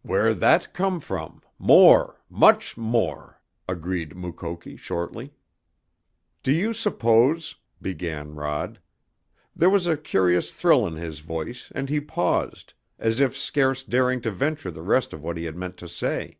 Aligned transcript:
"Where 0.00 0.32
that 0.32 0.72
come 0.72 1.00
from 1.00 1.42
more, 1.58 2.22
much 2.30 2.78
more," 2.78 3.42
agreed 3.68 4.16
Mukoki 4.16 4.74
shortly. 4.74 5.34
"Do 6.42 6.50
you 6.50 6.72
suppose" 6.72 7.56
began 7.86 8.34
Rod. 8.34 8.80
There 9.54 9.68
was 9.68 9.86
a 9.86 9.98
curious 9.98 10.50
thrill 10.50 10.86
in 10.86 10.94
his 10.94 11.18
voice, 11.20 11.70
and 11.74 11.90
he 11.90 12.00
paused, 12.00 12.72
as 12.98 13.20
if 13.20 13.36
scarce 13.36 13.82
daring 13.82 14.22
to 14.22 14.30
venture 14.30 14.70
the 14.70 14.80
rest 14.80 15.12
of 15.12 15.22
what 15.22 15.36
he 15.36 15.44
had 15.44 15.56
meant 15.56 15.76
to 15.76 15.88
say. 15.90 16.38